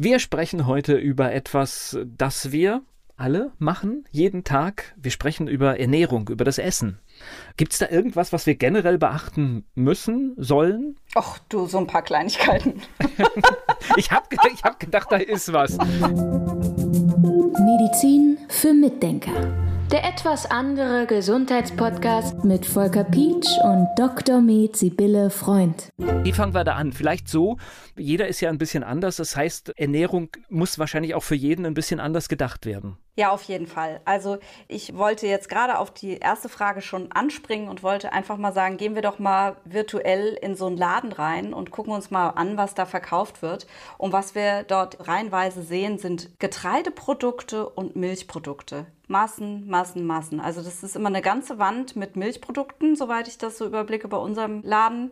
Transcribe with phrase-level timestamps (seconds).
[0.00, 2.82] Wir sprechen heute über etwas, das wir
[3.16, 4.94] alle machen, jeden Tag.
[4.96, 7.00] Wir sprechen über Ernährung, über das Essen.
[7.56, 10.94] Gibt es da irgendwas, was wir generell beachten müssen, sollen?
[11.16, 12.80] Ach du, so ein paar Kleinigkeiten.
[13.96, 15.76] ich habe ich hab gedacht, da ist was.
[17.58, 19.67] Medizin für Mitdenker.
[19.90, 24.42] Der etwas andere Gesundheitspodcast mit Volker Pietsch und Dr.
[24.42, 25.90] Med Sibylle Freund.
[25.96, 26.92] Wie fangen wir da an?
[26.92, 27.56] Vielleicht so,
[27.96, 29.16] jeder ist ja ein bisschen anders.
[29.16, 32.98] Das heißt, Ernährung muss wahrscheinlich auch für jeden ein bisschen anders gedacht werden.
[33.18, 34.00] Ja, auf jeden Fall.
[34.04, 38.52] Also ich wollte jetzt gerade auf die erste Frage schon anspringen und wollte einfach mal
[38.52, 42.28] sagen, gehen wir doch mal virtuell in so einen Laden rein und gucken uns mal
[42.28, 43.66] an, was da verkauft wird.
[43.96, 48.86] Und was wir dort reihenweise sehen, sind Getreideprodukte und Milchprodukte.
[49.08, 50.38] Massen, Massen, Massen.
[50.38, 54.18] Also das ist immer eine ganze Wand mit Milchprodukten, soweit ich das so überblicke bei
[54.18, 55.10] unserem Laden.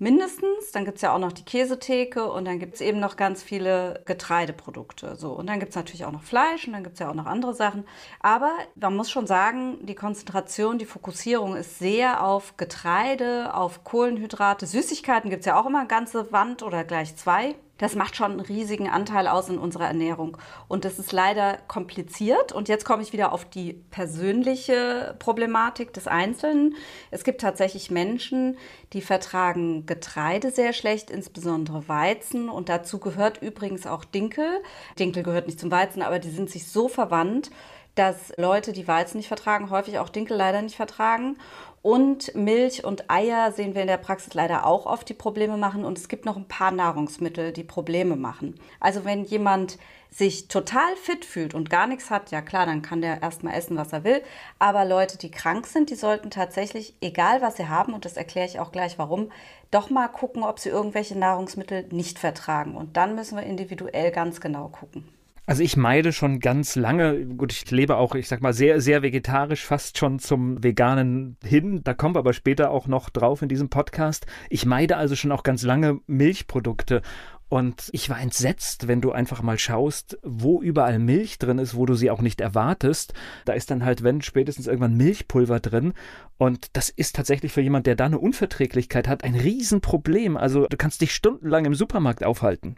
[0.00, 0.70] Mindestens.
[0.72, 3.42] Dann gibt es ja auch noch die Käsetheke und dann gibt es eben noch ganz
[3.42, 5.16] viele Getreideprodukte.
[5.16, 5.32] So.
[5.32, 7.26] Und dann gibt es natürlich auch noch Fleisch und dann gibt es ja auch noch
[7.26, 7.84] andere Sachen.
[8.20, 14.66] Aber man muss schon sagen, die Konzentration, die Fokussierung ist sehr auf Getreide, auf Kohlenhydrate.
[14.66, 18.32] Süßigkeiten gibt es ja auch immer eine ganze Wand oder gleich zwei das macht schon
[18.32, 20.36] einen riesigen Anteil aus in unserer Ernährung.
[20.66, 22.52] Und das ist leider kompliziert.
[22.52, 26.74] Und jetzt komme ich wieder auf die persönliche Problematik des Einzelnen.
[27.10, 28.58] Es gibt tatsächlich Menschen,
[28.92, 32.48] die vertragen Getreide sehr schlecht, insbesondere Weizen.
[32.48, 34.62] Und dazu gehört übrigens auch Dinkel.
[34.98, 37.50] Dinkel gehört nicht zum Weizen, aber die sind sich so verwandt,
[37.98, 41.36] dass Leute, die Weizen nicht vertragen, häufig auch Dinkel leider nicht vertragen.
[41.82, 45.84] Und Milch und Eier sehen wir in der Praxis leider auch oft, die Probleme machen.
[45.84, 48.58] Und es gibt noch ein paar Nahrungsmittel, die Probleme machen.
[48.78, 49.78] Also wenn jemand
[50.10, 53.76] sich total fit fühlt und gar nichts hat, ja klar, dann kann der erstmal essen,
[53.76, 54.22] was er will.
[54.58, 58.46] Aber Leute, die krank sind, die sollten tatsächlich, egal was sie haben, und das erkläre
[58.46, 59.30] ich auch gleich warum,
[59.70, 62.76] doch mal gucken, ob sie irgendwelche Nahrungsmittel nicht vertragen.
[62.76, 65.17] Und dann müssen wir individuell ganz genau gucken.
[65.48, 69.00] Also ich meide schon ganz lange, gut, ich lebe auch, ich sag mal, sehr, sehr
[69.00, 71.80] vegetarisch, fast schon zum Veganen hin.
[71.82, 74.26] Da kommen wir aber später auch noch drauf in diesem Podcast.
[74.50, 77.00] Ich meide also schon auch ganz lange Milchprodukte.
[77.48, 81.86] Und ich war entsetzt, wenn du einfach mal schaust, wo überall Milch drin ist, wo
[81.86, 83.14] du sie auch nicht erwartest.
[83.46, 85.94] Da ist dann halt, wenn spätestens irgendwann Milchpulver drin.
[86.36, 90.36] Und das ist tatsächlich für jemand, der da eine Unverträglichkeit hat, ein Riesenproblem.
[90.36, 92.76] Also du kannst dich stundenlang im Supermarkt aufhalten.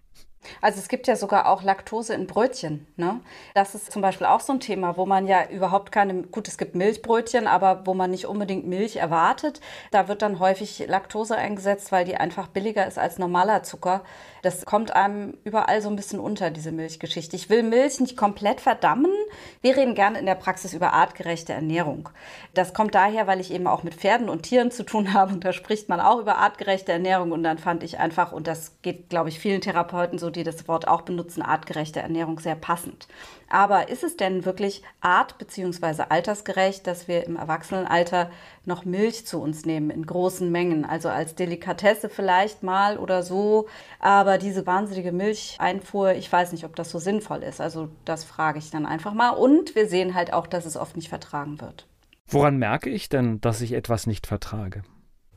[0.63, 2.87] Also es gibt ja sogar auch Laktose in Brötchen.
[2.97, 3.21] Ne?
[3.55, 6.59] Das ist zum Beispiel auch so ein Thema, wo man ja überhaupt keine, gut, es
[6.59, 9.61] gibt Milchbrötchen, aber wo man nicht unbedingt Milch erwartet.
[9.91, 14.03] Da wird dann häufig Laktose eingesetzt, weil die einfach billiger ist als normaler Zucker.
[14.43, 17.37] Das kommt einem überall so ein bisschen unter, diese Milchgeschichte.
[17.37, 19.13] Ich will Milch nicht komplett verdammen.
[19.61, 22.09] Wir reden gerne in der Praxis über artgerechte Ernährung.
[22.55, 25.45] Das kommt daher, weil ich eben auch mit Pferden und Tieren zu tun habe und
[25.45, 29.11] da spricht man auch über artgerechte Ernährung und dann fand ich einfach, und das geht,
[29.11, 33.09] glaube ich, vielen Therapeuten so, die das Wort auch benutzen, artgerechte Ernährung sehr passend.
[33.49, 36.05] Aber ist es denn wirklich art- bzw.
[36.09, 38.31] altersgerecht, dass wir im Erwachsenenalter
[38.65, 40.85] noch Milch zu uns nehmen in großen Mengen?
[40.85, 43.67] Also als Delikatesse vielleicht mal oder so.
[43.99, 47.61] Aber diese wahnsinnige Milcheinfuhr, ich weiß nicht, ob das so sinnvoll ist.
[47.61, 49.31] Also das frage ich dann einfach mal.
[49.31, 51.87] Und wir sehen halt auch, dass es oft nicht vertragen wird.
[52.29, 54.83] Woran merke ich denn, dass ich etwas nicht vertrage?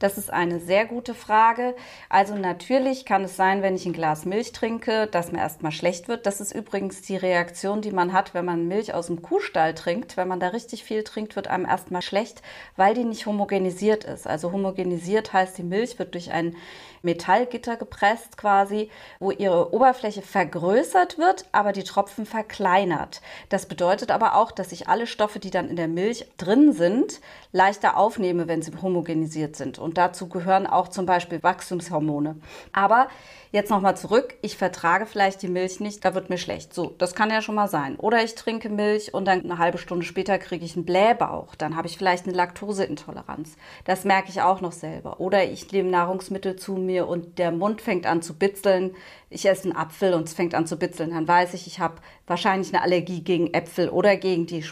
[0.03, 1.78] Das ist eine sehr gute Frage.
[2.09, 6.09] Also natürlich kann es sein, wenn ich ein Glas Milch trinke, dass mir erstmal schlecht
[6.09, 6.25] wird.
[6.25, 10.18] Das ist übrigens die Reaktion, die man hat, wenn man Milch aus dem Kuhstall trinkt.
[10.18, 12.41] Wenn man da richtig viel trinkt, wird einem erstmal schlecht,
[12.75, 14.28] weil die nicht homogenisiert ist.
[14.28, 16.58] Also homogenisiert heißt, die Milch wird durch ein
[17.03, 23.22] Metallgitter gepresst quasi, wo ihre Oberfläche vergrößert wird, aber die Tropfen verkleinert.
[23.50, 27.19] Das bedeutet aber auch, dass ich alle Stoffe, die dann in der Milch drin sind,
[27.52, 29.80] leichter aufnehme, wenn sie homogenisiert sind.
[29.80, 32.38] Und dazu gehören auch zum Beispiel Wachstumshormone.
[32.72, 33.08] Aber
[33.53, 34.34] Jetzt nochmal zurück.
[34.41, 36.74] Ich vertrage vielleicht die Milch nicht, da wird mir schlecht.
[36.74, 37.97] So, das kann ja schon mal sein.
[37.97, 41.53] Oder ich trinke Milch und dann eine halbe Stunde später kriege ich einen Blähbauch.
[41.53, 43.56] Dann habe ich vielleicht eine Laktoseintoleranz.
[43.85, 45.20] Das merke ich auch noch selber.
[45.20, 48.96] Oder ich nehme Nahrungsmittel zu mir und der Mund fängt an zu bitzeln.
[49.30, 51.12] Ich esse einen Apfel und es fängt an zu bitzeln.
[51.12, 51.96] Dann weiß ich, ich habe
[52.28, 54.64] wahrscheinlich eine Allergie gegen Äpfel oder gegen die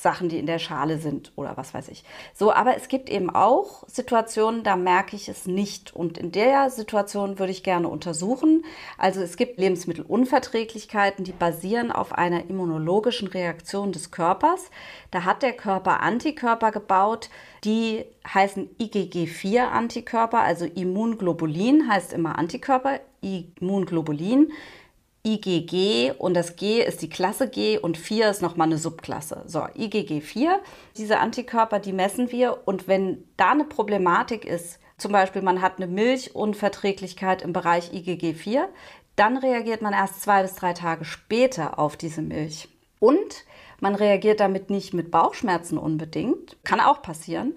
[0.00, 2.04] Sachen, die in der Schale sind oder was weiß ich.
[2.32, 5.94] So, aber es gibt eben auch Situationen, da merke ich es nicht.
[5.94, 8.64] Und in der Situation würde ich gerne untersuchen.
[8.96, 14.70] Also es gibt Lebensmittelunverträglichkeiten, die basieren auf einer immunologischen Reaktion des Körpers.
[15.10, 17.28] Da hat der Körper Antikörper gebaut,
[17.64, 24.52] die heißen IgG4-Antikörper, also Immunglobulin heißt immer Antikörper, Immunglobulin.
[25.26, 29.42] IgG und das G ist die Klasse G und 4 ist nochmal eine Subklasse.
[29.46, 30.60] So, IgG 4,
[30.96, 35.76] diese Antikörper, die messen wir und wenn da eine Problematik ist, zum Beispiel man hat
[35.76, 38.68] eine Milchunverträglichkeit im Bereich IgG 4,
[39.16, 42.68] dann reagiert man erst zwei bis drei Tage später auf diese Milch.
[43.00, 43.44] Und
[43.80, 47.54] man reagiert damit nicht mit Bauchschmerzen unbedingt, kann auch passieren,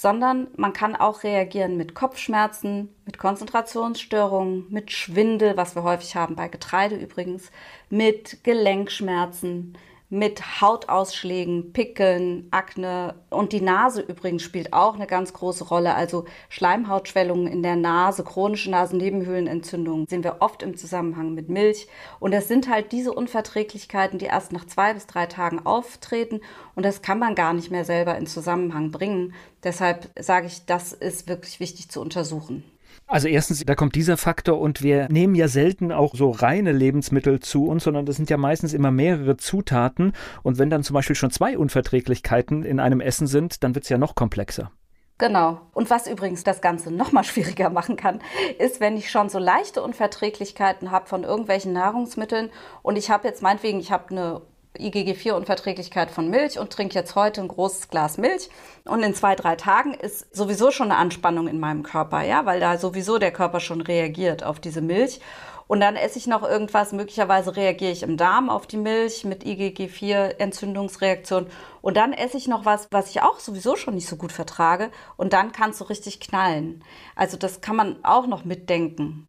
[0.00, 6.36] sondern man kann auch reagieren mit Kopfschmerzen, mit Konzentrationsstörungen, mit Schwindel, was wir häufig haben
[6.36, 7.50] bei Getreide übrigens,
[7.90, 9.76] mit Gelenkschmerzen,
[10.10, 15.94] mit Hautausschlägen, Pickeln, Akne und die Nase übrigens spielt auch eine ganz große Rolle.
[15.94, 21.88] Also Schleimhautschwellungen in der Nase, chronische Nasennebenhöhlenentzündungen sehen wir oft im Zusammenhang mit Milch.
[22.20, 26.40] Und das sind halt diese Unverträglichkeiten, die erst nach zwei bis drei Tagen auftreten
[26.74, 29.34] und das kann man gar nicht mehr selber in Zusammenhang bringen.
[29.62, 32.64] Deshalb sage ich, das ist wirklich wichtig zu untersuchen.
[33.06, 37.40] Also erstens, da kommt dieser Faktor und wir nehmen ja selten auch so reine Lebensmittel
[37.40, 40.12] zu uns, sondern das sind ja meistens immer mehrere Zutaten.
[40.42, 43.88] Und wenn dann zum Beispiel schon zwei Unverträglichkeiten in einem Essen sind, dann wird es
[43.88, 44.70] ja noch komplexer.
[45.18, 45.60] Genau.
[45.74, 48.20] Und was übrigens das Ganze noch mal schwieriger machen kann,
[48.58, 52.50] ist, wenn ich schon so leichte Unverträglichkeiten habe von irgendwelchen Nahrungsmitteln
[52.82, 54.40] und ich habe jetzt meinetwegen, ich habe eine
[54.78, 58.48] IgG4-Unverträglichkeit von Milch und trinke jetzt heute ein großes Glas Milch.
[58.84, 62.60] Und in zwei, drei Tagen ist sowieso schon eine Anspannung in meinem Körper, ja, weil
[62.60, 65.20] da sowieso der Körper schon reagiert auf diese Milch.
[65.68, 69.44] Und dann esse ich noch irgendwas, möglicherweise reagiere ich im Darm auf die Milch mit
[69.44, 71.46] IgG4-Entzündungsreaktion.
[71.82, 74.90] Und dann esse ich noch was, was ich auch sowieso schon nicht so gut vertrage.
[75.18, 76.82] Und dann kann es so richtig knallen.
[77.14, 79.28] Also das kann man auch noch mitdenken.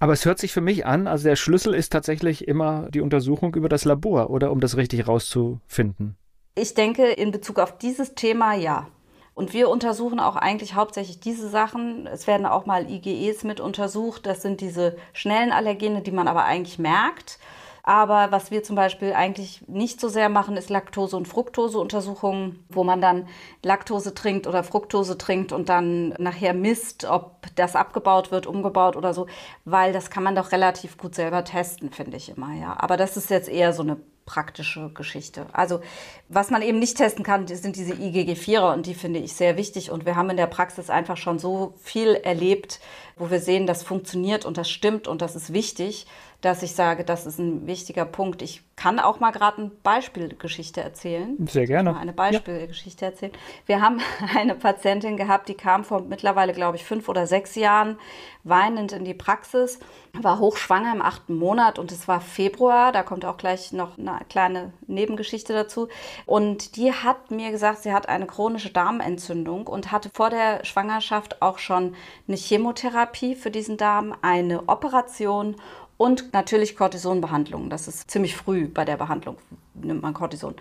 [0.00, 3.54] Aber es hört sich für mich an, also der Schlüssel ist tatsächlich immer die Untersuchung
[3.54, 6.16] über das Labor, oder um das richtig rauszufinden.
[6.54, 8.88] Ich denke, in Bezug auf dieses Thema ja.
[9.34, 12.06] Und wir untersuchen auch eigentlich hauptsächlich diese Sachen.
[12.06, 14.26] Es werden auch mal IgEs mit untersucht.
[14.26, 17.38] Das sind diese schnellen Allergene, die man aber eigentlich merkt.
[17.82, 22.84] Aber was wir zum Beispiel eigentlich nicht so sehr machen, ist Laktose- und Fructose-Untersuchungen, wo
[22.84, 23.28] man dann
[23.62, 29.14] Laktose trinkt oder Fructose trinkt und dann nachher misst, ob das abgebaut wird, umgebaut oder
[29.14, 29.26] so,
[29.64, 32.76] weil das kann man doch relativ gut selber testen, finde ich immer, ja.
[32.78, 33.96] Aber das ist jetzt eher so eine
[34.30, 35.46] praktische Geschichte.
[35.52, 35.80] Also
[36.28, 39.90] was man eben nicht testen kann, sind diese IgG4er und die finde ich sehr wichtig.
[39.90, 42.78] Und wir haben in der Praxis einfach schon so viel erlebt,
[43.20, 46.06] wo wir sehen, das funktioniert und das stimmt und das ist wichtig,
[46.40, 48.40] dass ich sage, das ist ein wichtiger Punkt.
[48.40, 51.36] Ich kann auch mal gerade eine Beispielgeschichte erzählen.
[51.46, 51.94] Sehr gerne.
[51.98, 53.10] Eine Beispielgeschichte ja.
[53.10, 53.32] erzählen.
[53.66, 54.00] Wir haben
[54.36, 57.98] eine Patientin gehabt, die kam vor mittlerweile, glaube ich, fünf oder sechs Jahren
[58.42, 59.80] weinend in die Praxis,
[60.14, 62.90] war hochschwanger im achten Monat und es war Februar.
[62.90, 65.88] Da kommt auch gleich noch eine kleine Nebengeschichte dazu.
[66.24, 71.42] Und die hat mir gesagt, sie hat eine chronische Darmentzündung und hatte vor der Schwangerschaft
[71.42, 71.94] auch schon
[72.26, 75.56] eine Chemotherapie für diesen Darm, eine Operation
[76.00, 77.68] und natürlich Cortisonbehandlung.
[77.68, 79.36] Das ist ziemlich früh bei der Behandlung,
[79.74, 80.54] nimmt man Cortison.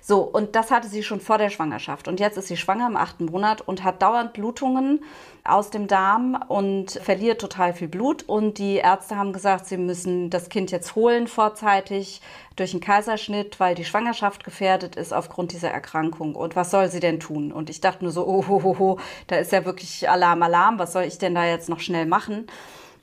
[0.00, 2.06] So, und das hatte sie schon vor der Schwangerschaft.
[2.06, 5.02] Und jetzt ist sie schwanger im achten Monat und hat dauernd Blutungen
[5.42, 8.22] aus dem Darm und verliert total viel Blut.
[8.22, 12.20] Und die Ärzte haben gesagt, sie müssen das Kind jetzt holen vorzeitig
[12.54, 16.36] durch einen Kaiserschnitt, weil die Schwangerschaft gefährdet ist aufgrund dieser Erkrankung.
[16.36, 17.50] Und was soll sie denn tun?
[17.50, 20.78] Und ich dachte nur so, oh, ho, ho, ho, da ist ja wirklich Alarm, Alarm.
[20.78, 22.46] Was soll ich denn da jetzt noch schnell machen?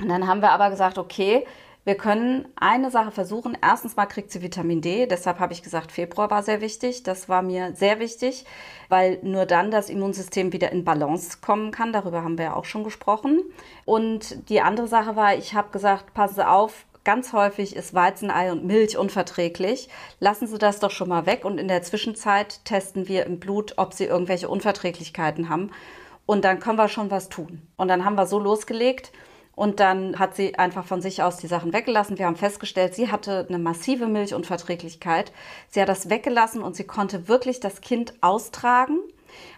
[0.02, 1.46] Und dann haben wir aber gesagt, okay,
[1.84, 3.58] wir können eine Sache versuchen.
[3.60, 5.08] Erstens mal kriegt sie Vitamin D.
[5.08, 7.02] Deshalb habe ich gesagt, Februar war sehr wichtig.
[7.04, 8.46] Das war mir sehr wichtig,
[8.88, 11.92] weil nur dann das Immunsystem wieder in Balance kommen kann.
[11.92, 13.42] Darüber haben wir ja auch schon gesprochen.
[13.86, 18.52] Und die andere Sache war, ich habe gesagt, passen Sie auf, Ganz häufig ist Weizenei
[18.52, 19.90] und Milch unverträglich.
[20.20, 23.74] Lassen Sie das doch schon mal weg und in der Zwischenzeit testen wir im Blut,
[23.78, 25.72] ob Sie irgendwelche Unverträglichkeiten haben.
[26.28, 27.68] Und dann können wir schon was tun.
[27.76, 29.12] Und dann haben wir so losgelegt.
[29.56, 32.18] Und dann hat sie einfach von sich aus die Sachen weggelassen.
[32.18, 35.32] Wir haben festgestellt, sie hatte eine massive Milchunverträglichkeit.
[35.70, 39.00] Sie hat das weggelassen und sie konnte wirklich das Kind austragen,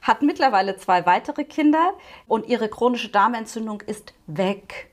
[0.02, 1.94] hat mittlerweile zwei weitere Kinder
[2.28, 4.90] und ihre chronische Darmentzündung ist weg.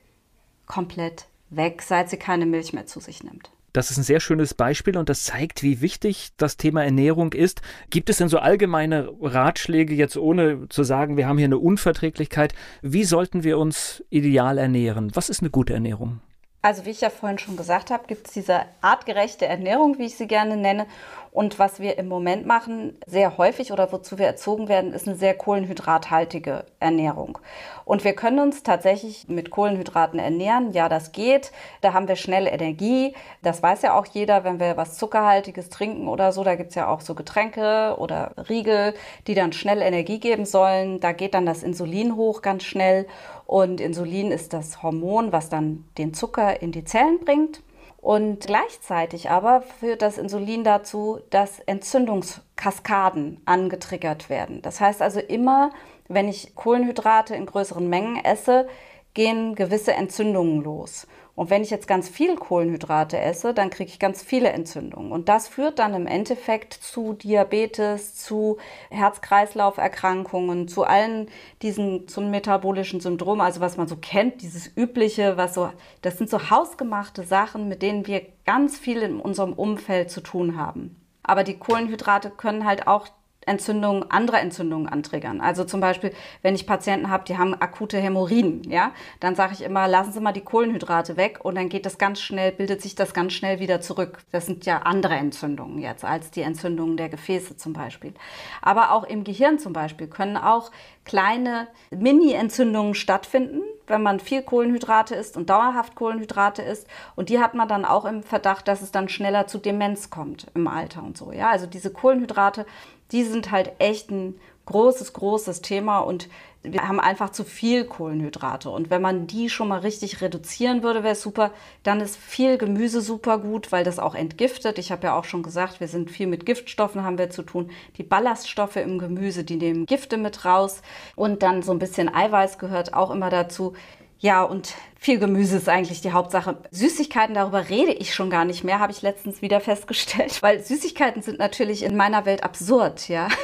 [0.67, 3.51] Komplett weg, seit sie keine Milch mehr zu sich nimmt.
[3.73, 7.61] Das ist ein sehr schönes Beispiel und das zeigt, wie wichtig das Thema Ernährung ist.
[7.89, 12.53] Gibt es denn so allgemeine Ratschläge, jetzt ohne zu sagen, wir haben hier eine Unverträglichkeit?
[12.81, 15.11] Wie sollten wir uns ideal ernähren?
[15.13, 16.19] Was ist eine gute Ernährung?
[16.63, 20.15] Also wie ich ja vorhin schon gesagt habe, gibt es diese artgerechte Ernährung, wie ich
[20.15, 20.85] sie gerne nenne.
[21.31, 25.15] Und was wir im Moment machen, sehr häufig oder wozu wir erzogen werden, ist eine
[25.15, 27.37] sehr kohlenhydrathaltige Ernährung.
[27.85, 30.73] Und wir können uns tatsächlich mit Kohlenhydraten ernähren.
[30.73, 31.53] Ja, das geht.
[31.79, 33.15] Da haben wir schnell Energie.
[33.43, 36.43] Das weiß ja auch jeder, wenn wir was Zuckerhaltiges trinken oder so.
[36.43, 38.93] Da gibt es ja auch so Getränke oder Riegel,
[39.27, 40.99] die dann schnell Energie geben sollen.
[40.99, 43.07] Da geht dann das Insulin hoch ganz schnell.
[43.45, 47.61] Und Insulin ist das Hormon, was dann den Zucker in die Zellen bringt.
[48.01, 54.63] Und gleichzeitig aber führt das Insulin dazu, dass Entzündungskaskaden angetriggert werden.
[54.63, 55.69] Das heißt also immer,
[56.07, 58.67] wenn ich Kohlenhydrate in größeren Mengen esse,
[59.13, 61.05] gehen gewisse Entzündungen los.
[61.41, 65.11] Und wenn ich jetzt ganz viel Kohlenhydrate esse, dann kriege ich ganz viele Entzündungen.
[65.11, 68.59] Und das führt dann im Endeffekt zu Diabetes, zu
[68.91, 71.29] Herz-Kreislauf-Erkrankungen, zu allen
[71.63, 75.71] diesen, zum metabolischen Syndrom, also was man so kennt, dieses übliche, was so,
[76.03, 80.59] das sind so hausgemachte Sachen, mit denen wir ganz viel in unserem Umfeld zu tun
[80.59, 80.95] haben.
[81.23, 83.07] Aber die Kohlenhydrate können halt auch
[83.45, 85.41] Entzündungen, andere Entzündungen antriggern.
[85.41, 89.61] Also zum Beispiel, wenn ich Patienten habe, die haben akute Hämorrhoiden, ja, dann sage ich
[89.61, 92.95] immer, lassen Sie mal die Kohlenhydrate weg und dann geht das ganz schnell, bildet sich
[92.95, 94.19] das ganz schnell wieder zurück.
[94.31, 98.13] Das sind ja andere Entzündungen jetzt als die Entzündungen der Gefäße zum Beispiel.
[98.61, 100.71] Aber auch im Gehirn zum Beispiel können auch
[101.03, 106.87] kleine Mini-Entzündungen stattfinden, wenn man viel Kohlenhydrate isst und dauerhaft Kohlenhydrate isst.
[107.15, 110.47] Und die hat man dann auch im Verdacht, dass es dann schneller zu Demenz kommt
[110.53, 111.31] im Alter und so.
[111.31, 112.65] Ja, also diese Kohlenhydrate
[113.11, 116.29] die sind halt echt ein großes, großes Thema und
[116.63, 118.69] wir haben einfach zu viel Kohlenhydrate.
[118.69, 121.51] Und wenn man die schon mal richtig reduzieren würde, wäre es super.
[121.81, 124.77] Dann ist viel Gemüse super gut, weil das auch entgiftet.
[124.77, 127.71] Ich habe ja auch schon gesagt, wir sind viel mit Giftstoffen haben wir zu tun.
[127.97, 130.83] Die Ballaststoffe im Gemüse, die nehmen Gifte mit raus.
[131.15, 133.73] Und dann so ein bisschen Eiweiß gehört auch immer dazu.
[134.21, 136.57] Ja, und viel Gemüse ist eigentlich die Hauptsache.
[136.69, 141.23] Süßigkeiten, darüber rede ich schon gar nicht mehr, habe ich letztens wieder festgestellt, weil Süßigkeiten
[141.23, 143.27] sind natürlich in meiner Welt absurd, ja.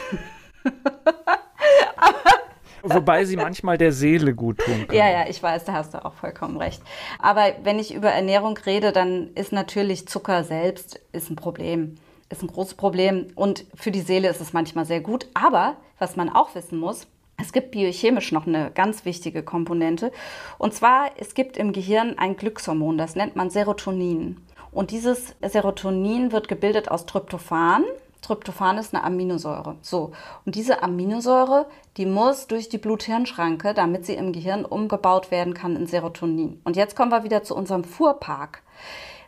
[2.83, 4.97] Wobei sie manchmal der Seele gut tun können.
[4.97, 6.81] Ja, ja, ich weiß, da hast du auch vollkommen recht.
[7.19, 11.95] Aber wenn ich über Ernährung rede, dann ist natürlich Zucker selbst ist ein Problem.
[12.29, 13.27] Ist ein großes Problem.
[13.35, 15.27] Und für die Seele ist es manchmal sehr gut.
[15.33, 17.07] Aber was man auch wissen muss,
[17.39, 20.11] es gibt biochemisch noch eine ganz wichtige Komponente.
[20.57, 24.37] Und zwar, es gibt im Gehirn ein Glückshormon, das nennt man Serotonin.
[24.71, 27.83] Und dieses Serotonin wird gebildet aus Tryptophan.
[28.21, 29.75] Tryptophan ist eine Aminosäure.
[29.81, 30.11] So.
[30.45, 35.75] Und diese Aminosäure, die muss durch die Blut-Hirn-Schranke, damit sie im Gehirn umgebaut werden kann
[35.75, 36.59] in Serotonin.
[36.63, 38.63] Und jetzt kommen wir wieder zu unserem Fuhrpark.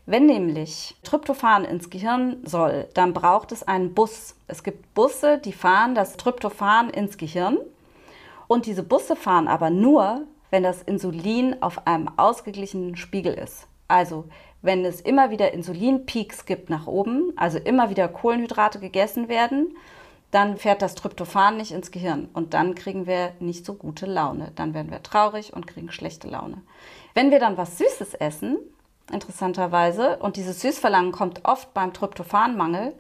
[0.06, 4.36] Wenn nämlich Tryptophan ins Gehirn soll, dann braucht es einen Bus.
[4.48, 7.60] Es gibt Busse, die fahren das Tryptophan ins Gehirn
[8.50, 13.68] und diese Busse fahren aber nur, wenn das Insulin auf einem ausgeglichenen Spiegel ist.
[13.88, 14.25] Also
[14.63, 19.77] wenn es immer wieder Insulinpeaks gibt nach oben, also immer wieder Kohlenhydrate gegessen werden,
[20.32, 24.51] dann fährt das Tryptophan nicht ins Gehirn und dann kriegen wir nicht so gute Laune.
[24.56, 26.62] Dann werden wir traurig und kriegen schlechte Laune.
[27.13, 28.58] Wenn wir dann was Süßes essen,
[29.12, 32.94] interessanterweise, und dieses Süßverlangen kommt oft beim Tryptophanmangel,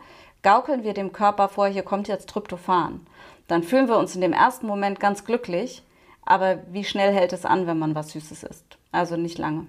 [0.43, 3.01] gaukeln wir dem Körper vor, hier kommt jetzt Tryptophan
[3.49, 5.83] dann fühlen wir uns in dem ersten Moment ganz glücklich.
[6.25, 8.77] Aber wie schnell hält es an, wenn man was Süßes isst?
[8.91, 9.65] Also nicht lange.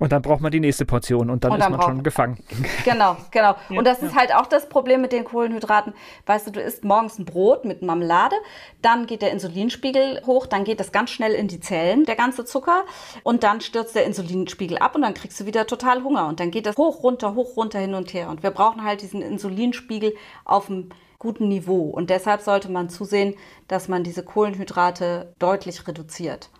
[0.00, 2.38] Und dann braucht man die nächste Portion und dann, und dann ist man schon gefangen.
[2.84, 3.54] Genau, genau.
[3.70, 4.08] Ja, und das ja.
[4.08, 5.94] ist halt auch das Problem mit den Kohlenhydraten.
[6.26, 8.34] Weißt du, du isst morgens ein Brot mit Marmelade,
[8.82, 12.44] dann geht der Insulinspiegel hoch, dann geht das ganz schnell in die Zellen, der ganze
[12.44, 12.82] Zucker,
[13.22, 16.26] und dann stürzt der Insulinspiegel ab und dann kriegst du wieder total Hunger.
[16.26, 18.30] Und dann geht das hoch, runter, hoch, runter, hin und her.
[18.30, 20.14] Und wir brauchen halt diesen Insulinspiegel
[20.44, 20.88] auf dem
[21.24, 21.88] guten Niveau.
[21.88, 23.34] Und deshalb sollte man zusehen,
[23.66, 26.50] dass man diese Kohlenhydrate deutlich reduziert.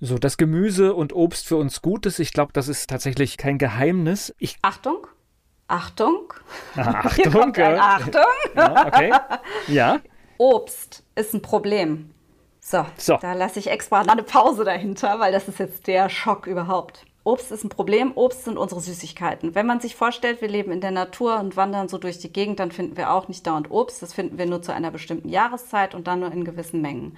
[0.00, 3.58] So, dass Gemüse und Obst für uns gut ist, ich glaube, das ist tatsächlich kein
[3.58, 4.34] Geheimnis.
[4.38, 5.06] Ich Achtung,
[5.68, 6.32] Achtung.
[6.76, 7.54] Ah, Achtung.
[7.56, 8.22] Achtung.
[8.56, 9.12] Ja, okay.
[9.68, 10.00] Ja.
[10.38, 12.10] Obst ist ein Problem.
[12.60, 13.18] So, so.
[13.20, 17.04] da lasse ich extra eine Pause dahinter, weil das ist jetzt der Schock überhaupt.
[17.24, 18.12] Obst ist ein Problem.
[18.14, 19.54] Obst sind unsere Süßigkeiten.
[19.54, 22.60] Wenn man sich vorstellt, wir leben in der Natur und wandern so durch die Gegend,
[22.60, 24.02] dann finden wir auch nicht dauernd Obst.
[24.02, 27.16] Das finden wir nur zu einer bestimmten Jahreszeit und dann nur in gewissen Mengen.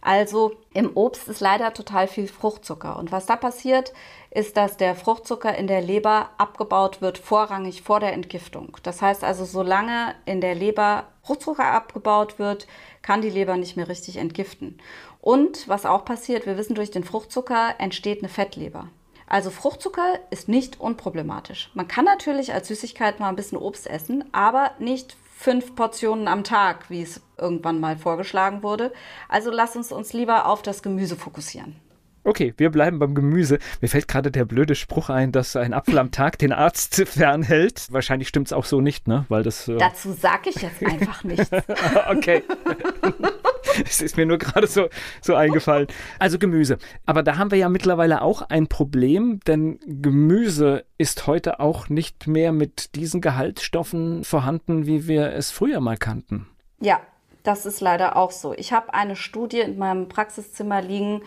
[0.00, 2.98] Also im Obst ist leider total viel Fruchtzucker.
[2.98, 3.92] Und was da passiert,
[4.30, 8.76] ist, dass der Fruchtzucker in der Leber abgebaut wird, vorrangig vor der Entgiftung.
[8.82, 12.66] Das heißt also, solange in der Leber Fruchtzucker abgebaut wird,
[13.00, 14.78] kann die Leber nicht mehr richtig entgiften.
[15.20, 18.88] Und was auch passiert, wir wissen, durch den Fruchtzucker entsteht eine Fettleber.
[19.26, 21.70] Also Fruchtzucker ist nicht unproblematisch.
[21.74, 26.44] Man kann natürlich als Süßigkeit mal ein bisschen Obst essen, aber nicht fünf Portionen am
[26.44, 28.92] Tag, wie es irgendwann mal vorgeschlagen wurde.
[29.28, 31.76] Also lass uns uns lieber auf das Gemüse fokussieren.
[32.24, 33.58] Okay, wir bleiben beim Gemüse.
[33.80, 37.88] Mir fällt gerade der blöde Spruch ein, dass ein Apfel am Tag den Arzt fernhält.
[37.90, 39.24] Wahrscheinlich stimmt es auch so nicht, ne?
[39.28, 39.66] Weil das.
[39.66, 41.50] Äh Dazu sage ich jetzt einfach nichts.
[42.10, 42.44] okay.
[43.84, 44.88] Es ist mir nur gerade so,
[45.20, 45.86] so eingefallen.
[46.18, 46.78] Also Gemüse.
[47.06, 52.26] Aber da haben wir ja mittlerweile auch ein Problem, denn Gemüse ist heute auch nicht
[52.26, 56.46] mehr mit diesen Gehaltsstoffen vorhanden, wie wir es früher mal kannten.
[56.80, 57.00] Ja,
[57.42, 58.54] das ist leider auch so.
[58.54, 61.22] Ich habe eine Studie in meinem Praxiszimmer liegen,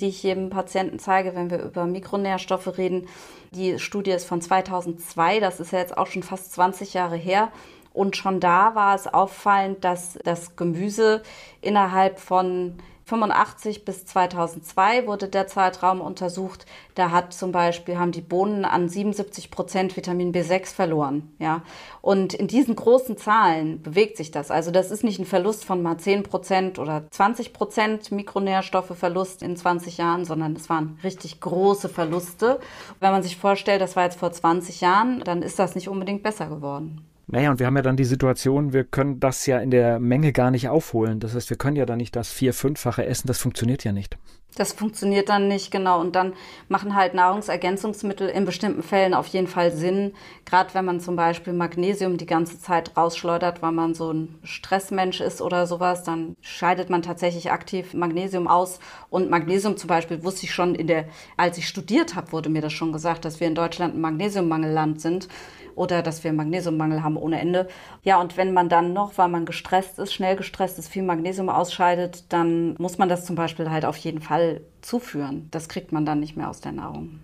[0.00, 3.06] die ich jedem Patienten zeige, wenn wir über Mikronährstoffe reden.
[3.52, 7.52] Die Studie ist von 2002, das ist ja jetzt auch schon fast 20 Jahre her.
[7.92, 11.22] Und schon da war es auffallend, dass das Gemüse
[11.60, 16.64] innerhalb von 85 bis 2002 wurde der Zeitraum untersucht.
[16.94, 21.34] Da hat zum Beispiel, haben die Bohnen an 77 Prozent Vitamin B6 verloren.
[21.38, 21.62] Ja?
[22.00, 24.50] Und in diesen großen Zahlen bewegt sich das.
[24.50, 29.56] Also das ist nicht ein Verlust von mal 10 Prozent oder 20 Prozent Mikronährstoffeverlust in
[29.56, 32.60] 20 Jahren, sondern es waren richtig große Verluste.
[33.00, 36.22] Wenn man sich vorstellt, das war jetzt vor 20 Jahren, dann ist das nicht unbedingt
[36.22, 37.06] besser geworden.
[37.32, 40.34] Naja, und wir haben ja dann die Situation, wir können das ja in der Menge
[40.34, 41.18] gar nicht aufholen.
[41.18, 44.18] Das heißt, wir können ja dann nicht das vier-, fünffache essen, das funktioniert ja nicht.
[44.54, 45.98] Das funktioniert dann nicht, genau.
[45.98, 46.34] Und dann
[46.68, 50.12] machen halt Nahrungsergänzungsmittel in bestimmten Fällen auf jeden Fall Sinn.
[50.44, 55.22] Gerade wenn man zum Beispiel Magnesium die ganze Zeit rausschleudert, weil man so ein Stressmensch
[55.22, 58.78] ist oder sowas, dann scheidet man tatsächlich aktiv Magnesium aus.
[59.08, 61.06] Und Magnesium zum Beispiel wusste ich schon in der,
[61.38, 65.00] als ich studiert habe, wurde mir das schon gesagt, dass wir in Deutschland ein Magnesiummangelland
[65.00, 65.28] sind
[65.74, 67.68] oder dass wir Magnesiummangel haben ohne Ende.
[68.02, 71.48] Ja, und wenn man dann noch, weil man gestresst ist, schnell gestresst ist, viel Magnesium
[71.48, 75.48] ausscheidet, dann muss man das zum Beispiel halt auf jeden Fall zuführen.
[75.50, 77.20] Das kriegt man dann nicht mehr aus der Nahrung.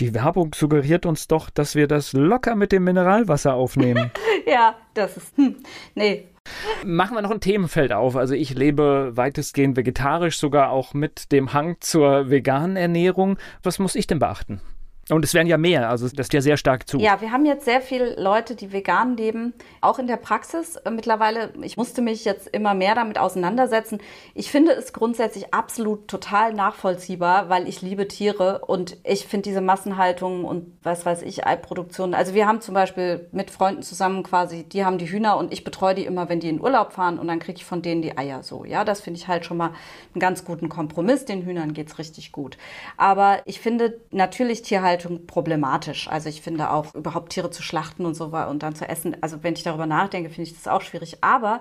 [0.00, 4.10] Die Werbung suggeriert uns doch, dass wir das locker mit dem Mineralwasser aufnehmen.
[4.46, 5.36] ja, das ist.
[5.36, 5.56] Hm,
[5.94, 6.28] nee,
[6.84, 8.16] Machen wir noch ein Themenfeld auf.
[8.16, 13.38] Also ich lebe weitestgehend vegetarisch, sogar auch mit dem Hang zur veganen Ernährung.
[13.62, 14.60] Was muss ich denn beachten?
[15.10, 16.98] Und es werden ja mehr, also das ist ja sehr stark zu.
[16.98, 21.52] Ja, wir haben jetzt sehr viele Leute, die vegan leben, auch in der Praxis mittlerweile.
[21.62, 23.98] Ich musste mich jetzt immer mehr damit auseinandersetzen.
[24.34, 29.60] Ich finde es grundsätzlich absolut total nachvollziehbar, weil ich liebe Tiere und ich finde diese
[29.60, 32.14] Massenhaltung und was weiß ich, Eiproduktion.
[32.14, 35.64] Also wir haben zum Beispiel mit Freunden zusammen quasi, die haben die Hühner und ich
[35.64, 38.16] betreue die immer, wenn die in Urlaub fahren und dann kriege ich von denen die
[38.16, 38.64] Eier so.
[38.64, 39.72] Ja, das finde ich halt schon mal
[40.14, 41.24] einen ganz guten Kompromiss.
[41.24, 42.56] Den Hühnern geht es richtig gut.
[42.96, 46.08] Aber ich finde natürlich Tierhaltung Tierhaltung problematisch.
[46.08, 49.16] Also ich finde auch überhaupt Tiere zu schlachten und so und dann zu essen.
[49.20, 51.18] Also wenn ich darüber nachdenke, finde ich das auch schwierig.
[51.20, 51.60] Aber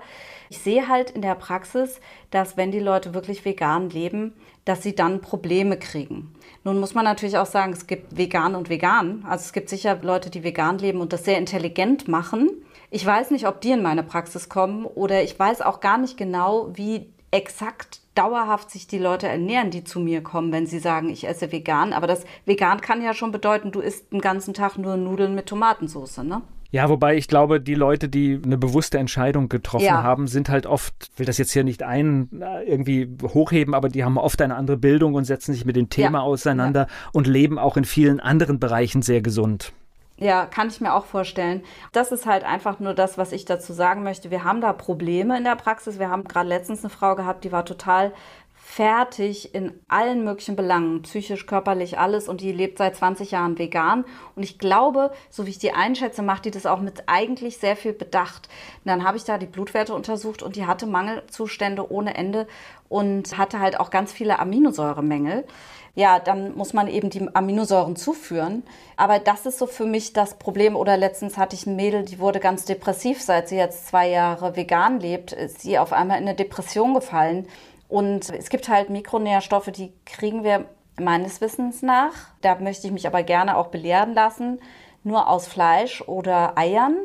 [0.50, 4.34] ich sehe halt in der Praxis, dass wenn die Leute wirklich vegan leben,
[4.66, 6.34] dass sie dann Probleme kriegen.
[6.64, 9.26] Nun muss man natürlich auch sagen, es gibt vegan und vegan.
[9.28, 12.50] Also es gibt sicher Leute, die vegan leben und das sehr intelligent machen.
[12.90, 16.18] Ich weiß nicht, ob die in meine Praxis kommen oder ich weiß auch gar nicht
[16.18, 21.10] genau, wie exakt dauerhaft sich die Leute ernähren, die zu mir kommen, wenn sie sagen,
[21.10, 21.94] ich esse vegan.
[21.94, 25.48] Aber das vegan kann ja schon bedeuten, du isst den ganzen Tag nur Nudeln mit
[25.48, 26.42] Tomatensauce, ne?
[26.74, 30.04] Ja, wobei ich glaube, die Leute, die eine bewusste Entscheidung getroffen ja.
[30.04, 34.06] haben, sind halt oft, will das jetzt hier nicht ein äh, irgendwie hochheben, aber die
[34.06, 36.24] haben oft eine andere Bildung und setzen sich mit dem Thema ja.
[36.24, 37.10] auseinander ja.
[37.12, 39.74] und leben auch in vielen anderen Bereichen sehr gesund.
[40.22, 41.64] Ja, kann ich mir auch vorstellen.
[41.94, 44.30] Das ist halt einfach nur das, was ich dazu sagen möchte.
[44.30, 45.98] Wir haben da Probleme in der Praxis.
[45.98, 48.14] Wir haben gerade letztens eine Frau gehabt, die war total
[48.54, 52.30] fertig in allen möglichen Belangen, psychisch, körperlich, alles.
[52.30, 54.06] Und die lebt seit 20 Jahren vegan.
[54.36, 57.76] Und ich glaube, so wie ich die einschätze, macht die das auch mit eigentlich sehr
[57.76, 58.48] viel Bedacht.
[58.86, 62.48] Und dann habe ich da die Blutwerte untersucht und die hatte Mangelzustände ohne Ende
[62.90, 65.46] und hatte halt auch ganz viele Aminosäuremängel
[65.94, 68.64] ja, dann muss man eben die Aminosäuren zuführen.
[68.96, 70.76] Aber das ist so für mich das Problem.
[70.76, 74.56] Oder letztens hatte ich ein Mädel, die wurde ganz depressiv, seit sie jetzt zwei Jahre
[74.56, 77.48] vegan lebt, ist sie auf einmal in eine Depression gefallen.
[77.90, 80.66] Und es gibt halt Mikronährstoffe, die kriegen wir
[80.98, 82.14] meines Wissens nach.
[82.42, 84.62] Da möchte ich mich aber gerne auch belehren lassen,
[85.04, 86.96] nur aus Fleisch oder Eiern.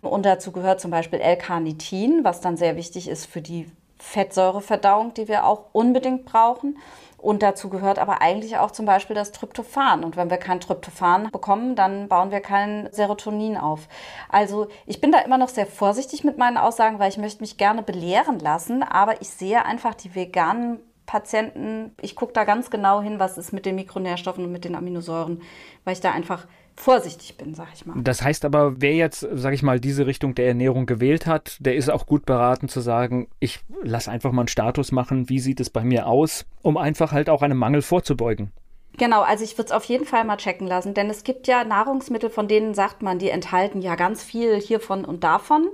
[0.00, 5.26] Und dazu gehört zum Beispiel L-Carnitin, was dann sehr wichtig ist für die Fettsäureverdauung, die
[5.26, 6.78] wir auch unbedingt brauchen.
[7.18, 10.04] Und dazu gehört aber eigentlich auch zum Beispiel das Tryptophan.
[10.04, 13.88] Und wenn wir kein Tryptophan bekommen, dann bauen wir kein Serotonin auf.
[14.28, 17.58] Also ich bin da immer noch sehr vorsichtig mit meinen Aussagen, weil ich möchte mich
[17.58, 18.84] gerne belehren lassen.
[18.84, 23.52] Aber ich sehe einfach die veganen Patienten, ich gucke da ganz genau hin, was ist
[23.52, 25.40] mit den Mikronährstoffen und mit den Aminosäuren,
[25.84, 26.46] weil ich da einfach
[26.78, 27.96] vorsichtig bin, sag ich mal.
[28.02, 31.74] Das heißt aber, wer jetzt, sag ich mal, diese Richtung der Ernährung gewählt hat, der
[31.74, 35.60] ist auch gut beraten zu sagen, ich lasse einfach mal einen Status machen, wie sieht
[35.60, 38.52] es bei mir aus, um einfach halt auch einem Mangel vorzubeugen.
[38.96, 41.64] Genau, also ich würde es auf jeden Fall mal checken lassen, denn es gibt ja
[41.64, 45.68] Nahrungsmittel, von denen sagt man, die enthalten ja ganz viel hiervon und davon.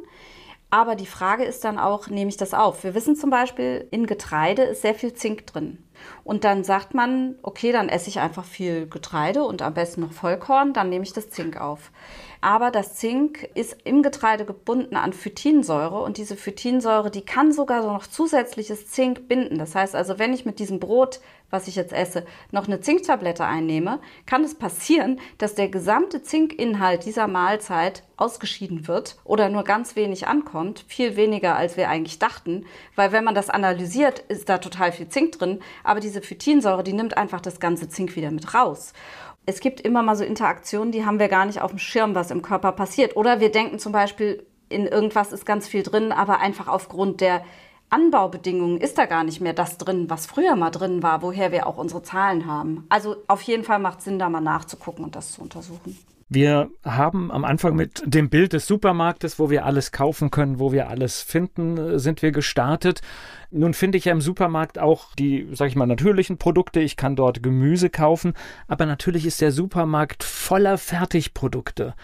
[0.70, 2.82] Aber die Frage ist dann auch, nehme ich das auf?
[2.82, 5.78] Wir wissen zum Beispiel, in Getreide ist sehr viel Zink drin.
[6.24, 10.12] Und dann sagt man, okay, dann esse ich einfach viel Getreide und am besten noch
[10.12, 11.90] Vollkorn, dann nehme ich das Zink auf.
[12.44, 17.82] Aber das Zink ist im Getreide gebunden an Phytinsäure und diese Phytinsäure, die kann sogar
[17.82, 19.56] so noch zusätzliches Zink binden.
[19.56, 23.46] Das heißt also, wenn ich mit diesem Brot, was ich jetzt esse, noch eine Zinktablette
[23.46, 29.96] einnehme, kann es passieren, dass der gesamte Zinkinhalt dieser Mahlzeit ausgeschieden wird oder nur ganz
[29.96, 34.58] wenig ankommt, viel weniger als wir eigentlich dachten, weil wenn man das analysiert, ist da
[34.58, 38.52] total viel Zink drin, aber diese Phytinsäure, die nimmt einfach das ganze Zink wieder mit
[38.52, 38.92] raus
[39.46, 42.30] es gibt immer mal so Interaktionen, die haben wir gar nicht auf dem Schirm, was
[42.30, 43.16] im Körper passiert.
[43.16, 47.44] Oder wir denken zum Beispiel, in irgendwas ist ganz viel drin, aber einfach aufgrund der
[47.90, 51.66] Anbaubedingungen ist da gar nicht mehr das drin, was früher mal drin war, woher wir
[51.66, 52.86] auch unsere Zahlen haben.
[52.88, 55.96] Also auf jeden Fall macht es Sinn, da mal nachzugucken und das zu untersuchen.
[56.34, 60.72] Wir haben am Anfang mit dem Bild des Supermarktes, wo wir alles kaufen können, wo
[60.72, 63.02] wir alles finden, sind wir gestartet.
[63.52, 66.80] Nun finde ich ja im Supermarkt auch die, sag ich mal, natürlichen Produkte.
[66.80, 68.34] Ich kann dort Gemüse kaufen,
[68.66, 71.94] aber natürlich ist der Supermarkt voller Fertigprodukte.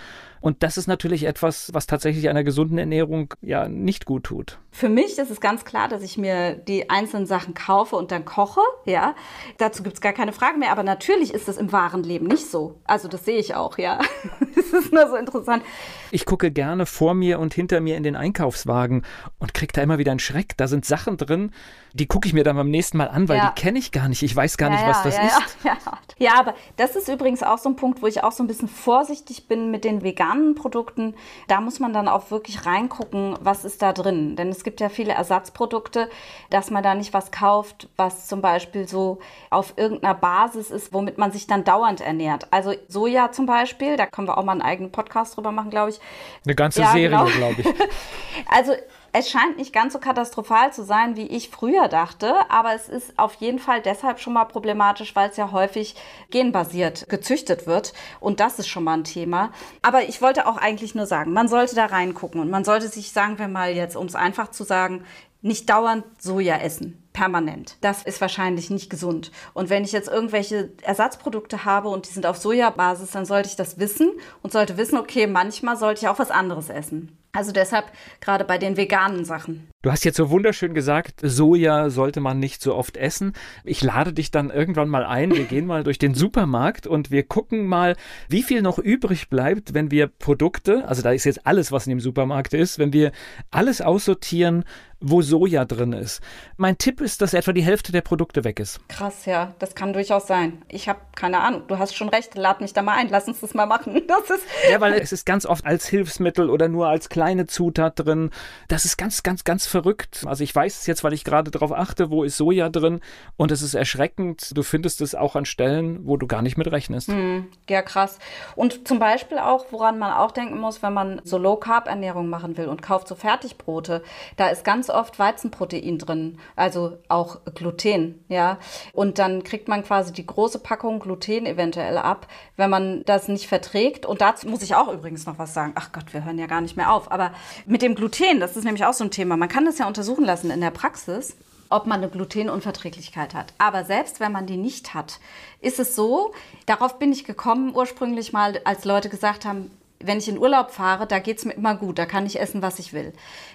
[0.40, 4.59] Und das ist natürlich etwas, was tatsächlich einer gesunden Ernährung ja nicht gut tut.
[4.70, 8.24] Für mich ist es ganz klar, dass ich mir die einzelnen Sachen kaufe und dann
[8.24, 8.61] koche.
[8.87, 9.14] Ja,
[9.59, 10.72] dazu gibt es gar keine Frage mehr.
[10.72, 12.81] Aber natürlich ist das im wahren Leben nicht so.
[12.85, 13.79] Also das sehe ich auch.
[13.79, 14.00] Ja,
[14.72, 15.62] das ist nur so interessant.
[16.11, 19.04] Ich gucke gerne vor mir und hinter mir in den Einkaufswagen
[19.38, 20.56] und kriege da immer wieder einen Schreck.
[20.56, 21.52] Da sind Sachen drin,
[21.92, 23.50] die gucke ich mir dann beim nächsten Mal an, weil ja.
[23.50, 24.22] die kenne ich gar nicht.
[24.22, 25.56] Ich weiß gar ja, nicht, was das ist.
[25.64, 25.76] Ja,
[26.18, 28.68] ja, aber das ist übrigens auch so ein Punkt, wo ich auch so ein bisschen
[28.68, 31.14] vorsichtig bin mit den veganen Produkten.
[31.48, 34.37] Da muss man dann auch wirklich reingucken, was ist da drin.
[34.37, 36.09] Denn es gibt ja viele Ersatzprodukte,
[36.48, 39.18] dass man da nicht was kauft, was zum Beispiel so
[39.50, 42.46] auf irgendeiner Basis ist, womit man sich dann dauernd ernährt.
[42.50, 45.90] Also Soja zum Beispiel, da können wir auch mal einen eigenen Podcast drüber machen, glaube
[45.90, 46.01] ich.
[46.44, 47.25] Eine ganze Serie, genau.
[47.25, 47.66] glaube ich.
[48.46, 48.75] also
[49.12, 53.18] es scheint nicht ganz so katastrophal zu sein, wie ich früher dachte, aber es ist
[53.18, 55.96] auf jeden Fall deshalb schon mal problematisch, weil es ja häufig
[56.31, 57.92] genbasiert gezüchtet wird.
[58.20, 59.51] Und das ist schon mal ein Thema.
[59.83, 63.11] Aber ich wollte auch eigentlich nur sagen, man sollte da reingucken und man sollte sich,
[63.11, 65.05] sagen wir mal jetzt, um es einfach zu sagen,
[65.42, 67.76] nicht dauernd Soja essen, permanent.
[67.81, 69.31] Das ist wahrscheinlich nicht gesund.
[69.55, 73.57] Und wenn ich jetzt irgendwelche Ersatzprodukte habe und die sind auf Sojabasis, dann sollte ich
[73.57, 74.11] das wissen
[74.42, 77.16] und sollte wissen, okay, manchmal sollte ich auch was anderes essen.
[77.33, 77.87] Also deshalb
[78.20, 79.68] gerade bei den veganen Sachen.
[79.83, 83.35] Du hast jetzt so wunderschön gesagt, Soja sollte man nicht so oft essen.
[83.62, 85.35] Ich lade dich dann irgendwann mal ein.
[85.35, 87.96] Wir gehen mal durch den Supermarkt und wir gucken mal,
[88.29, 91.90] wie viel noch übrig bleibt, wenn wir Produkte, also da ist jetzt alles, was in
[91.90, 93.12] dem Supermarkt ist, wenn wir
[93.53, 94.64] alles aussortieren,
[95.01, 96.21] wo Soja drin ist.
[96.57, 98.87] Mein Tipp ist, dass etwa die Hälfte der Produkte weg ist.
[98.89, 100.63] Krass, ja, das kann durchaus sein.
[100.69, 101.63] Ich habe keine Ahnung.
[101.69, 102.35] Du hast schon recht.
[102.35, 103.09] Lad mich da mal ein.
[103.09, 104.03] Lass uns das mal machen.
[104.11, 107.99] Das ist ja, weil es ist ganz oft als Hilfsmittel oder nur als kleine Zutat
[107.99, 108.31] drin.
[108.67, 110.25] Das ist ganz, ganz, ganz verrückt.
[110.27, 113.01] Also ich weiß es jetzt, weil ich gerade darauf achte, wo ist Soja drin
[113.37, 114.57] und es ist erschreckend.
[114.57, 117.09] Du findest es auch an Stellen, wo du gar nicht mit rechnest.
[117.09, 118.19] Hm, ja, krass.
[118.57, 122.67] Und zum Beispiel auch, woran man auch denken muss, wenn man so Low-Carb-Ernährung machen will
[122.67, 124.03] und kauft so Fertigbrote,
[124.37, 128.59] da ist ganz oft Weizenprotein drin, also auch Gluten, ja.
[128.92, 132.26] Und dann kriegt man quasi die große Packung Gluten eventuell ab,
[132.57, 134.07] wenn man das nicht verträgt.
[134.07, 135.72] Und dazu muss ich auch übrigens noch was sagen.
[135.74, 137.11] Ach Gott, wir hören ja gar nicht mehr auf.
[137.11, 137.33] Aber
[137.66, 139.37] mit dem Gluten, das ist nämlich auch so ein Thema.
[139.37, 141.37] Man kann das ja untersuchen lassen in der Praxis
[141.70, 143.55] ob man eine Glutenunverträglichkeit hat.
[143.59, 145.20] Aber selbst wenn man die nicht hat,
[145.61, 146.35] ist es so,
[146.66, 149.70] darauf bin ich gekommen ursprünglich mal, als Leute gesagt haben,
[150.03, 152.63] wenn ich in Urlaub fahre, da geht es mir immer gut, da kann ich essen,
[152.63, 153.13] was ich will.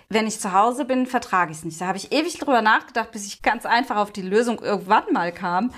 [0.09, 1.81] Wenn ich zu Hause bin, vertrage ich es nicht.
[1.81, 5.31] Da habe ich ewig drüber nachgedacht, bis ich ganz einfach auf die Lösung irgendwann mal
[5.31, 5.71] kam.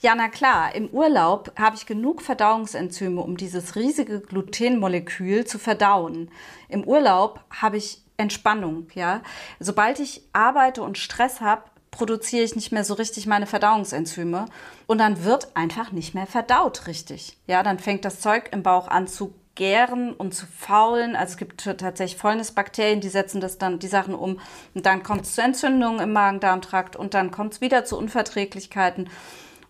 [0.00, 6.30] Ja, na klar, im Urlaub habe ich genug Verdauungsenzyme, um dieses riesige Glutenmolekül zu verdauen.
[6.68, 9.22] Im Urlaub habe ich Entspannung, ja.
[9.58, 14.46] Sobald ich arbeite und Stress habe, produziere ich nicht mehr so richtig meine Verdauungsenzyme
[14.86, 17.36] und dann wird einfach nicht mehr verdaut richtig.
[17.46, 21.14] Ja, dann fängt das Zeug im Bauch an zu gären und zu faulen.
[21.14, 24.40] Also es gibt tatsächlich Fäulnisbakterien, die setzen das dann die Sachen um
[24.74, 29.10] und dann kommt es zu Entzündungen im Magen-Darm-Trakt und dann kommt es wieder zu Unverträglichkeiten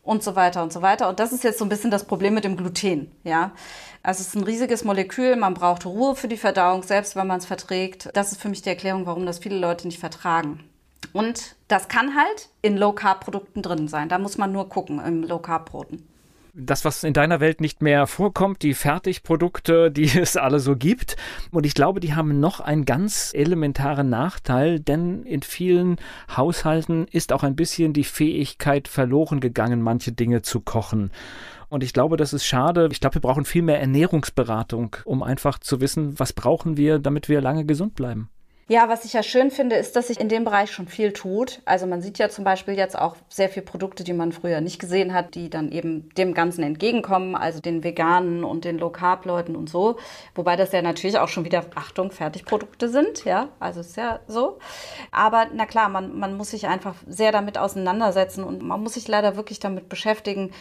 [0.05, 1.09] und so weiter und so weiter.
[1.09, 3.51] Und das ist jetzt so ein bisschen das Problem mit dem Gluten, ja.
[4.05, 7.39] Also es ist ein riesiges Molekül, man braucht Ruhe für die Verdauung, selbst wenn man
[7.39, 8.11] es verträgt.
[8.15, 10.61] Das ist für mich die Erklärung, warum das viele Leute nicht vertragen.
[11.13, 14.09] Und das kann halt in Low-Carb-Produkten drin sein.
[14.09, 16.07] Da muss man nur gucken, im Low-Carb-Broten
[16.55, 21.17] das, was in deiner Welt nicht mehr vorkommt, die Fertigprodukte, die es alle so gibt.
[21.51, 25.97] Und ich glaube, die haben noch einen ganz elementaren Nachteil, denn in vielen
[26.35, 31.11] Haushalten ist auch ein bisschen die Fähigkeit verloren gegangen, manche Dinge zu kochen.
[31.69, 32.89] Und ich glaube, das ist schade.
[32.91, 37.29] Ich glaube, wir brauchen viel mehr Ernährungsberatung, um einfach zu wissen, was brauchen wir, damit
[37.29, 38.29] wir lange gesund bleiben.
[38.71, 41.61] Ja, was ich ja schön finde, ist, dass sich in dem Bereich schon viel tut.
[41.65, 44.79] Also man sieht ja zum Beispiel jetzt auch sehr viele Produkte, die man früher nicht
[44.79, 49.69] gesehen hat, die dann eben dem Ganzen entgegenkommen, also den Veganen und den Low-Carb-Leuten und
[49.69, 49.97] so.
[50.37, 54.61] Wobei das ja natürlich auch schon wieder, Achtung, Fertigprodukte sind, ja, also ist ja so.
[55.11, 59.09] Aber na klar, man, man muss sich einfach sehr damit auseinandersetzen und man muss sich
[59.09, 60.53] leider wirklich damit beschäftigen,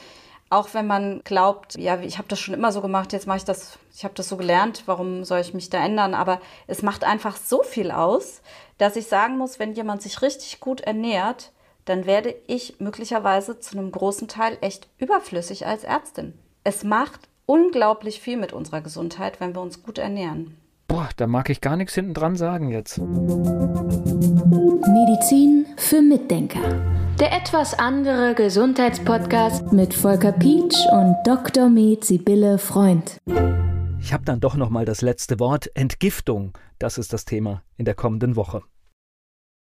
[0.49, 3.45] auch wenn man glaubt, ja, ich habe das schon immer so gemacht, jetzt mache ich
[3.45, 6.13] das, ich habe das so gelernt, warum soll ich mich da ändern?
[6.13, 8.41] Aber es macht einfach so viel aus,
[8.77, 11.51] dass ich sagen muss, wenn jemand sich richtig gut ernährt,
[11.85, 16.33] dann werde ich möglicherweise zu einem großen Teil echt überflüssig als Ärztin.
[16.63, 20.57] Es macht unglaublich viel mit unserer Gesundheit, wenn wir uns gut ernähren.
[20.87, 22.97] Boah, da mag ich gar nichts hinten dran sagen jetzt.
[24.87, 26.98] Medizin für Mitdenker.
[27.19, 31.67] Der etwas andere Gesundheitspodcast mit Volker Pietsch und Dr.
[31.67, 33.17] Med Sibylle Freund.
[33.99, 35.69] Ich habe dann doch noch mal das letzte Wort.
[35.73, 38.61] Entgiftung, das ist das Thema in der kommenden Woche.